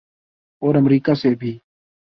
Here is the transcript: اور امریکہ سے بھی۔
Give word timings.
اور 0.61 0.75
امریکہ 0.75 1.13
سے 1.13 1.35
بھی۔ 1.35 1.57